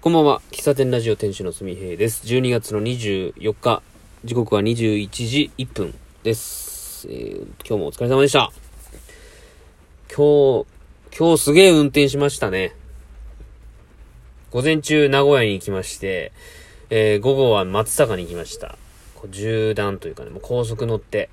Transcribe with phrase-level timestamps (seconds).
[0.00, 0.40] こんばんは。
[0.52, 2.24] 喫茶店ラジオ店主のすみへいです。
[2.24, 3.82] 12月の24日、
[4.24, 7.08] 時刻は21時1分です。
[7.10, 8.52] えー今日もお疲れ様でした。
[10.16, 10.66] 今日、
[11.18, 12.76] 今日すげえ運転しましたね。
[14.52, 16.30] 午前中名古屋に行きまして、
[16.90, 18.78] えー午後は松阪に行きました。
[19.16, 21.28] こう縦断というかね、もう高速乗って。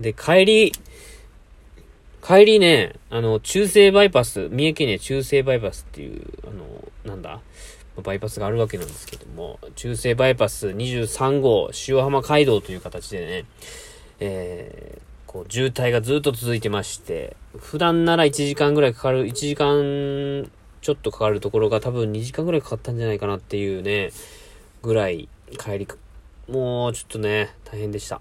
[0.00, 0.72] で、帰り、
[2.26, 7.40] 帰りね、あの、中西バイパス、三重県に中西バイパスっていう、あの、なんだ、
[8.02, 13.44] バイパスがあるわけなんですけども、中西バイパス23号、塩浜街道という形でね、
[14.20, 20.50] えー、こう、渋滞がずっと続いてまして、普段なら1時間ぐらいかかる、1時間
[20.82, 24.10] ちょっとかかるところが多分2時間ぐらいかかったんじゃないかなっていうね、
[24.82, 25.28] ぐらい
[25.58, 25.88] 帰り、
[26.48, 28.20] もうちょっとね、大変でした。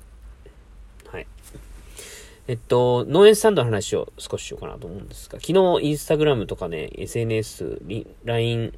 [2.47, 7.81] えっと、農園スタンドの話を少ししようかなと思うんですが、昨日インスタグラムとかね、SNS、
[8.23, 8.71] LINE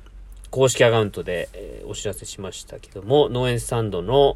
[0.52, 4.36] 公式アカウントで、えーお知らせしましたけども、農園スタンドの、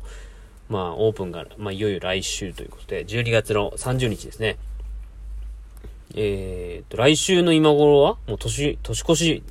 [0.70, 4.58] まあ、オープンが、まあ、いよいよ来週ということで、12月の30日ですね。
[6.16, 9.44] えーっと、来週の今頃は、もう年、年越し、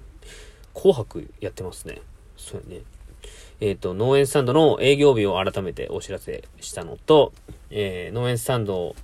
[0.75, 2.01] 紅白やってますね。
[2.36, 2.83] そうやね。
[3.61, 7.33] えっ、と、農園スタンドの営業日を改めてお知らせしたのと、
[7.71, 8.97] えー農園スタンド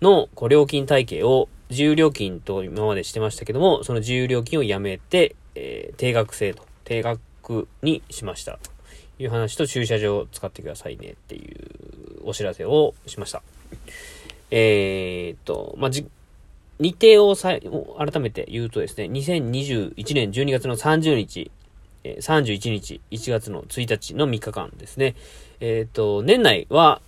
[0.00, 8.58] のこう料金体系を自由料金と今までしてましたけども、その自由料金をやめて、えー定額制と、定額にしました。
[9.18, 13.42] という話と駐車場を使ってくださいねっていうお知らせをしました。
[14.50, 16.06] えーっと、まあ、じ、
[16.80, 17.56] 日程をさ
[17.96, 21.52] 改めて言うとですね、2021年12月の30日、
[22.04, 25.14] え31日、1月の1日の3日間ですね。
[25.60, 27.00] えっ、と、年内は、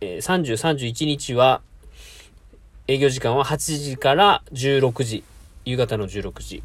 [0.00, 1.62] えー30、31日は、
[2.88, 5.24] 営業時間は8時から16時、
[5.64, 6.62] 夕方の16時。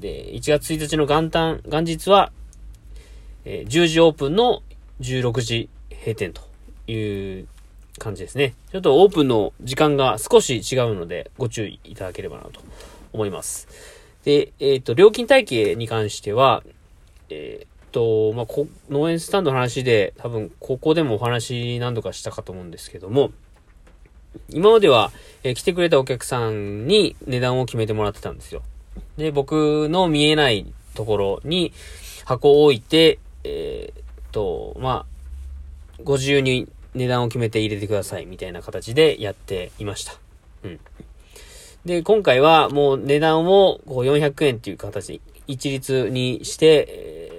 [0.00, 2.32] で、1月1日の元旦、元日は、
[3.44, 4.62] え10時オープンの
[5.00, 6.42] 16時閉店と
[6.90, 7.46] いう
[7.98, 8.54] 感じですね。
[8.72, 12.60] ちょっとオープンの時間が少し違うので、ご注意いただければなと
[13.12, 13.68] 思います。
[14.24, 16.62] で、えっ、と、料金体系に関しては、
[17.28, 23.32] えっ、と、まあ、こ、農園スタンドの話で、多分、ここでもお話何度かしたかと思うんですけども、
[24.48, 25.12] 今までは、
[25.42, 28.62] えー来てくれたお客さんに値段を決めてもらってたんですよ。
[29.16, 31.72] で、僕の見えないところに
[32.24, 34.02] 箱を置いて、えっ
[34.32, 40.14] と、まあ、ご自由に値段を決めて入れてくださいみたいな形でやっていました。
[40.64, 40.80] うん。
[41.84, 47.34] で、今回はもう値段をこう400円っていう形で一律にして、えー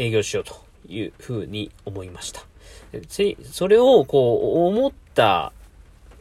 [0.00, 0.54] 営業しようと
[0.88, 2.42] いうふうに思いました。
[3.52, 5.52] それをこう思った、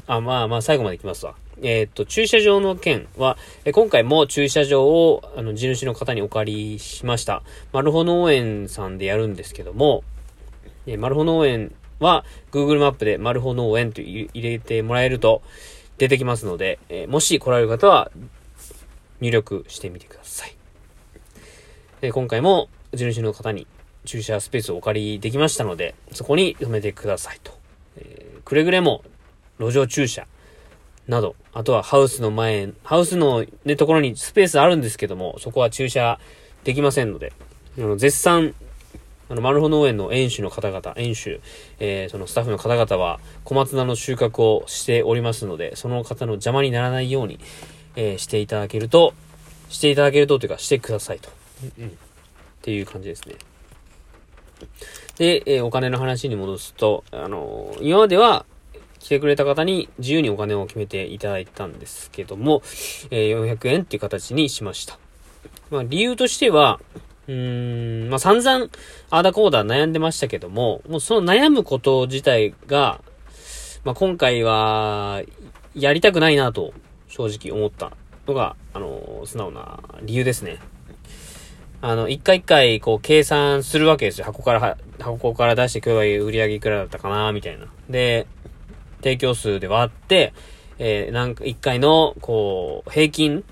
[0.05, 1.35] あ、まあまあ最後までいきますわ。
[1.61, 7.41] えーと、駐車場の件は、え今回も駐車場を、あの、地主の方にお借りしました。
[7.73, 10.03] マルホ農園さんでやるんですけども、
[10.87, 15.41] えマルホ農園は Google マップでマルホ農園と入れてもらえると
[15.99, 18.09] 出てきますので、えーもし来られる方は
[19.21, 20.55] 入力してみてください。
[22.01, 23.67] で今回も地主の方に
[24.05, 27.51] 駐車スペースをお借りできましたので、そこに止めてくださいと。
[27.97, 29.03] えーくれぐれも
[29.59, 30.25] 路上駐車
[31.07, 36.19] など、あとはハウスの前、ハウスのね、ところにスペースあるんですけども、そこは駐車
[36.63, 37.33] できませんので、
[37.77, 38.55] あの絶賛、
[39.29, 41.39] あの、マルホ農園の園主の方々、園主、
[41.79, 47.39] えーそのスタッフの方々は小松菜の収穫をしておりますので、その方の邪魔にならないように、
[47.95, 49.13] えーしていただけると、
[49.69, 51.29] していただけるとというか、してくださいと。
[51.77, 51.91] うんうんっ
[52.61, 53.35] ていう感じですね。
[55.17, 58.45] で、えーお金の話に戻すと、あのー今までは、
[58.99, 62.61] 来てくれた方に自由にお金を決めていただいたんですけども、
[63.11, 64.99] えー400円っていう形にしました。
[65.69, 66.79] まあ、理由としては、
[67.29, 68.69] うーん、まあ、散々、
[69.11, 73.01] あーだこーだ悩んでましたけども、もうその悩むこと自体が、
[73.83, 75.21] まあ、今回は、
[75.75, 76.73] やりたくないなと、
[77.07, 77.91] 正直思った
[78.27, 80.57] のが、あの素直な理由ですね。
[81.81, 84.25] あの、一回一回、こう、計算するわけですよ。
[84.25, 87.67] 箱から、箱から出して今日は売り上げいくらだったかな、みたいな。
[87.89, 88.25] で、
[89.03, 90.33] 提供数で割って、
[90.79, 93.45] えーなんか、一回の、こう、平均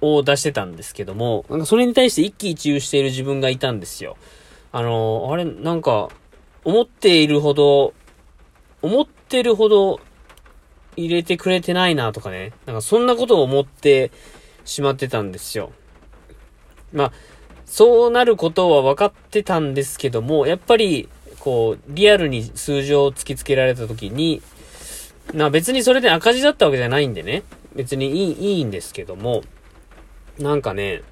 [0.00, 4.16] を出してたんですけども、なんかそれに対して一喜一憂している自分がいたんですよ。
[4.72, 6.08] あのあれ、なんか、
[6.64, 7.94] 思っているほど、
[8.82, 10.00] 思ってるほど
[10.96, 12.52] 入れてくれてないなとかね。
[12.66, 14.10] なんかそんなことを思って
[14.64, 15.72] しまってたんですよ。
[16.92, 17.12] まあ、
[17.64, 21.08] そうなることは分かってたんですけども、やっぱり、
[21.40, 24.42] こう、リアルに数字を突きつけられた時に、
[25.32, 27.42] な別にそれで赤字だったわけじゃないんでね。
[27.74, 29.42] 別にいい、いいんですけども、
[30.38, 31.02] なんかね、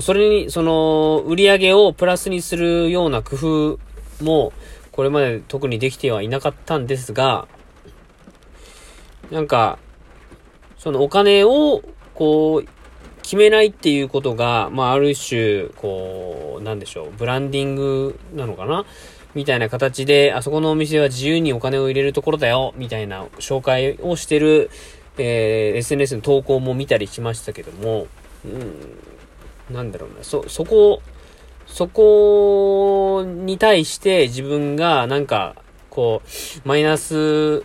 [0.00, 3.78] それに、その、売り上げをプラスにするような工
[4.18, 4.52] 夫も、
[4.92, 7.48] これまで特にできてはいなかったんですが、
[9.30, 9.78] なんか、
[10.76, 11.82] そのお金を、
[12.14, 12.68] こう、
[13.22, 18.84] 決めないっていうことが、まあ、ある種、こう、なんでしょう、ブランディングなのかな？
[19.34, 24.70] みたいな形で、あそこのお店は自由にお金を入れるところだよ、みたいな紹介をしてる、
[25.18, 28.06] えー、SNS の投稿も見たりしましたけども、
[28.44, 28.48] う
[29.72, 31.02] ん、なんだろうな、そ、そこ、
[31.66, 35.56] そこに対して自分がなんか、
[35.90, 37.64] こう、マイナス、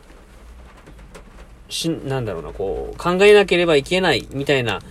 [1.69, 4.81] し、なんだろうな、こう、考えなければいけないみたいな、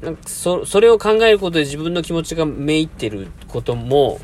[0.00, 4.20] なんかそ、それを考えることで自分の気持ちがめいってることも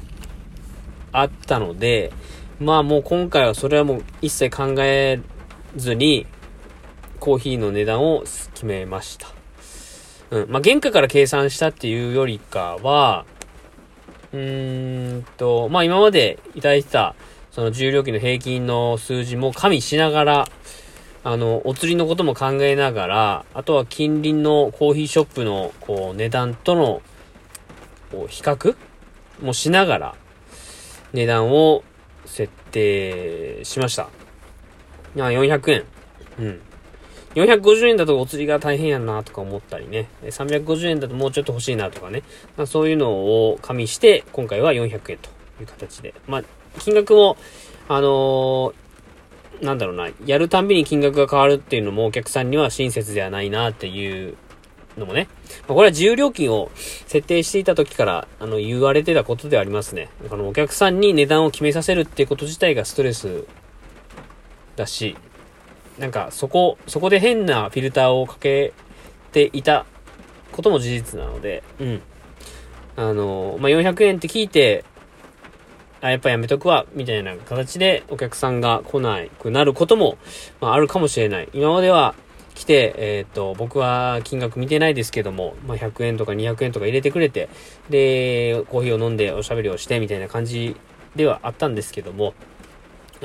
[1.13, 2.13] あったので、
[2.61, 5.21] まあもう今回はそれはもう一切考え
[5.77, 6.27] ずに、
[7.19, 8.23] コーヒーの値段を
[8.55, 9.42] 決めました。
[10.33, 10.51] うん。
[10.51, 13.27] まあ原価から計算したっていうよりかは、
[14.33, 17.15] うーんと、まあ今までいただいてた、
[17.51, 20.49] その重量機の平均の数字も加味しながら、
[21.23, 27.03] あの、お釣りのことも考えながら、あとは近隣のコーヒーショップの、こう、値段との、
[28.11, 28.75] こう、比較
[29.43, 30.15] もしながら、
[31.13, 31.85] 値段を
[32.25, 34.09] 設定しました。
[35.15, 35.85] 400円。
[36.39, 36.61] うん。
[37.35, 40.09] 450円だとお釣りが大変やなとか思ったりね。
[40.23, 42.23] 350円だともうちょっと欲しいなとかね。
[42.57, 45.31] まあ、そういうのを加味して、今回は400円と
[45.61, 46.15] いう形で。
[46.27, 46.43] まあ、
[46.79, 47.37] 金額も、
[47.89, 54.37] あのー、なんだろうな、やるたんびに金額が変わるっていうのもお客さんには親切ではないなっていう
[54.99, 55.29] のもね。
[55.69, 60.11] まあ、これは自由料金を設定していた時から、あの、言われてたことではありますね。
[60.31, 63.47] あの、お客さんに値段を決めさせるっていうこと自体がストレス
[64.77, 65.17] だし、
[65.99, 68.73] なんかそこ、そこで変なフィルターをかけ
[69.33, 69.87] ていた
[70.53, 72.03] ことも事実なので、うん。
[72.97, 74.85] あの、まあ、400円って聞いて、
[76.01, 80.19] あ、やっぱやめとくわ、みたいな形でお客さんが来なくなることも、
[80.61, 81.49] まあ、あるかもしれない。
[81.53, 82.15] 今までは
[82.55, 87.49] 来て、えっ、ー、と、僕は金額見てないですけども、まあ、100円とか200円とか入れてくれて、
[87.89, 90.77] で、コーヒーを飲んでおしゃべりをして、みたいな感じ
[91.17, 92.35] ではあったんですけども、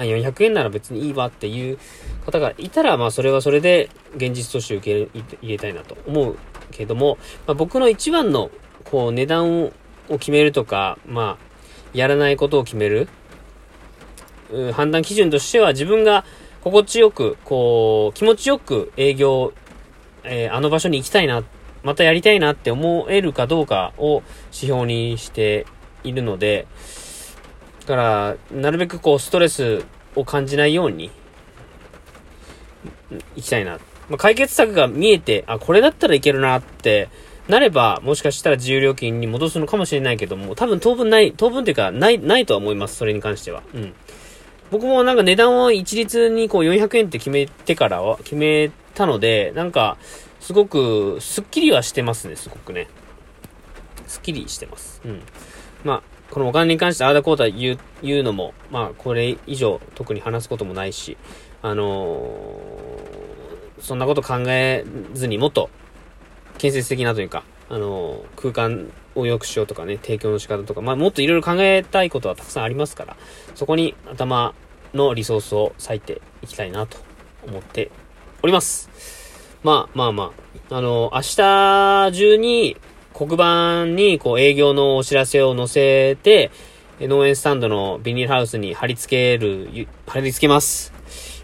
[0.04, 1.78] 400円なら別にいいわっていう
[2.26, 6.38] 方がいたら、まあそれはそれで現実として受け入れたいなと思う
[6.72, 8.52] けども、まあ、僕の一番の
[8.84, 9.72] こう値段を
[10.10, 11.48] 決めるとか、まあ
[11.94, 13.08] やらないことを決める、
[14.74, 16.26] 判断基準としては自分が
[16.62, 19.54] 心地よく、こう、気持ちよく営業、
[20.24, 21.44] えー、あの場所に行きたいな、
[21.84, 25.66] またやりたいなって思えるかどうかを指標にして
[26.04, 26.68] いるので、
[27.88, 29.86] だから、なるべくこう、ストレス
[30.16, 31.10] を感じないように、
[33.38, 33.80] 行きたいな。
[34.10, 37.08] まあ、解決策が見えて、あ、これだったらいけるなって
[37.48, 42.98] なれば、もしかしたら自由料金に戻すのかもしれないけども、多分当分ない、当分っていうか、ない、ないとは思います。
[42.98, 43.64] それに関しては。
[43.74, 43.94] うん。
[44.70, 49.98] 僕もなんか値段を一律にこう400円って決めてからは、決めたので、なんか、
[50.42, 52.90] すごく、スッキリはしてますね、すごくね。
[54.08, 55.02] スッキリしてます。
[55.06, 55.22] うん。
[55.84, 61.18] まあ、このお金に関してああだこうだ言う、言うのも、まあ、これ以上特に話すこともないし、
[61.62, 65.70] あのー、そんなこと考えずにもっと
[66.58, 73.18] 建設的なというか、あのー、空間を良くしようとかね、提供の仕方とか、まあ、もっといろいろ考えたいことはたくさんありますから、
[73.56, 74.54] そこに頭
[74.94, 76.98] のリソースを割いていきたいなと
[77.46, 77.92] 思って
[78.44, 78.90] おります。
[79.64, 80.34] まあまあま
[80.70, 82.78] あ、あのー、明日中に、
[83.18, 86.52] 黒板にこう営業のお知らせを載せて、
[87.00, 90.94] 農園スタンドのビニールハウスに貼り付ける、貼り付けます。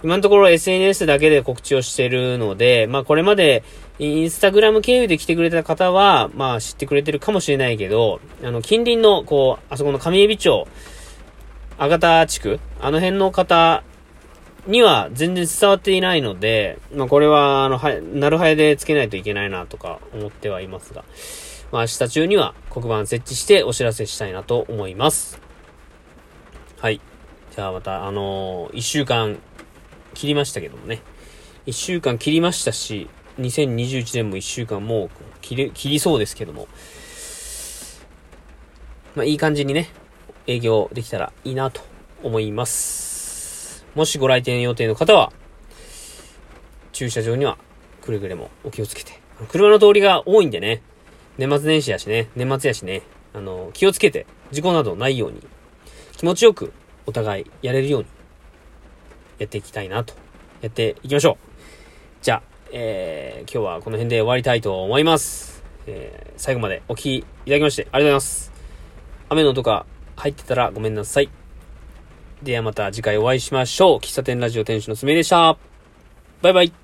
[0.03, 3.63] 今のところ SNS だけで告知をしてるので、まあこれまで
[3.97, 10.67] インスタグラム経由で来てくれた方は、まあ知ってくれてるかもしれないけど、あの、近隣の、こう、あそこの上海老町、
[11.79, 13.83] あがた地区、あの辺の方
[14.67, 21.03] には全然伝わっていないので、まあこれは、あの、は、なるはやでつけないといけないなとか思ってはいますが。
[21.73, 25.41] まあ、明日中には黒板設置してお知らせしたいなと思います。
[26.79, 27.01] はい。
[27.49, 29.39] じゃあまた、あのー、1週間
[30.13, 31.01] 切りましたけどもね。
[31.65, 35.09] 1週間切りましたし、2021年も1週間もう
[35.41, 36.67] 切り、切りそうですけども。
[39.15, 39.89] まあ、いい感じにね、
[40.45, 41.81] 営業できたらいいなと
[42.21, 43.83] 思います。
[43.95, 45.33] もしご来店予定の方は、
[46.91, 47.57] 駐車場には
[48.03, 49.19] くれぐれもお気をつけて。
[49.49, 50.83] 車の通りが多いんでね、
[51.37, 53.01] 年末年始やしね、年末やしね、
[53.33, 55.45] あの、気をつけて、事故などないように、
[56.17, 56.71] 気持ちよく
[57.05, 58.07] お互いやれるように、
[59.39, 60.13] やっていきたいなと、
[60.61, 61.53] やっていきましょう。
[62.21, 65.63] じゃあ、えー、今日はこの辺で終わりたいと思います。
[65.85, 68.51] えー、最後までお聴きいただきましてありがとうございます。
[69.29, 69.85] 雨の音が
[70.15, 71.29] 入ってたらごめんなさい。
[72.41, 73.97] ではまた次回お会いしましょう。
[73.99, 75.57] 喫茶店ラジオ店主のすめでした。
[76.41, 76.82] バイバイ。